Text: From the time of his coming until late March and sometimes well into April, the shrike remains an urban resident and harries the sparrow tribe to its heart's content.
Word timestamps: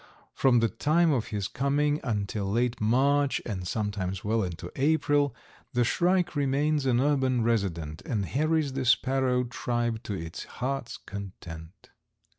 From 0.33 0.61
the 0.61 0.67
time 0.67 1.11
of 1.11 1.27
his 1.27 1.47
coming 1.47 1.99
until 2.03 2.49
late 2.51 2.81
March 2.81 3.39
and 3.45 3.67
sometimes 3.67 4.23
well 4.23 4.41
into 4.41 4.71
April, 4.75 5.35
the 5.73 5.83
shrike 5.83 6.35
remains 6.35 6.87
an 6.87 6.99
urban 6.99 7.43
resident 7.43 8.01
and 8.01 8.25
harries 8.25 8.73
the 8.73 8.85
sparrow 8.85 9.43
tribe 9.43 10.01
to 10.05 10.15
its 10.15 10.45
heart's 10.45 10.97
content. 10.97 11.91